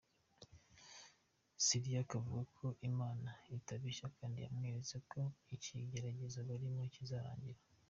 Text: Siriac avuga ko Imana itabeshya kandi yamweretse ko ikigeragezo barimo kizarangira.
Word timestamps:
Siriac 1.65 2.09
avuga 2.19 2.43
ko 2.57 2.65
Imana 2.89 3.29
itabeshya 3.57 4.07
kandi 4.17 4.37
yamweretse 4.45 4.95
ko 5.11 5.21
ikigeragezo 5.55 6.39
barimo 6.49 6.81
kizarangira. 6.95 7.59